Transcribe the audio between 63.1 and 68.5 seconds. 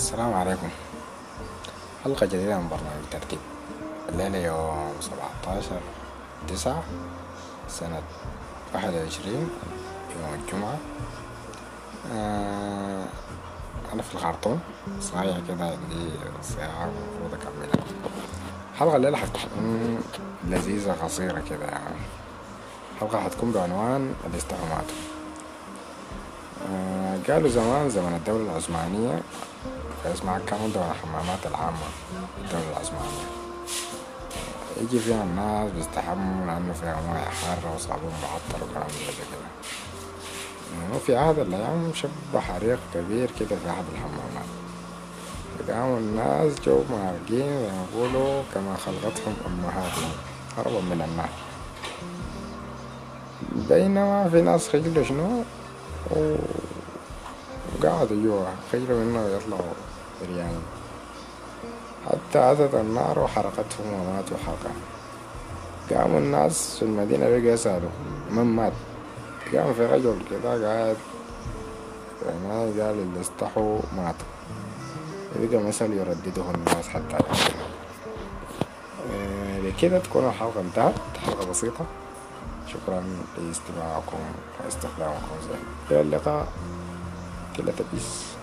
وحرقتهم وماتوا حرقا قاموا الناس في المدينة بقوا يسألوا من